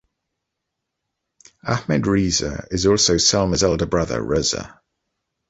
Ahmed 1.63 2.07
Riza 2.07 2.65
is 2.71 2.87
also 2.87 3.17
Selma's 3.19 3.61
elder 3.61 3.85
brother 3.85 4.19
Rıza. 4.19 4.79